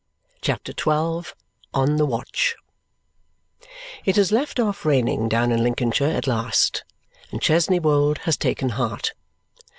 CHAPTER 0.41 0.71
XII 0.71 1.31
On 1.75 1.97
the 1.97 2.07
Watch 2.07 2.55
It 4.03 4.15
has 4.15 4.31
left 4.31 4.59
off 4.59 4.83
raining 4.83 5.29
down 5.29 5.51
in 5.51 5.61
Lincolnshire 5.61 6.09
at 6.09 6.25
last, 6.25 6.83
and 7.29 7.39
Chesney 7.39 7.77
Wold 7.79 8.17
has 8.25 8.35
taken 8.35 8.69
heart. 8.69 9.13